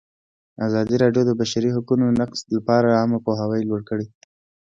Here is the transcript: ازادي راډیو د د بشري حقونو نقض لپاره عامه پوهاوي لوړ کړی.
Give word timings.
ازادي 0.67 0.95
راډیو 1.03 1.23
د 1.25 1.27
د 1.29 1.31
بشري 1.39 1.69
حقونو 1.75 2.05
نقض 2.19 2.39
لپاره 2.55 2.97
عامه 2.99 3.19
پوهاوي 3.25 3.61
لوړ 3.69 3.81
کړی. 3.89 4.07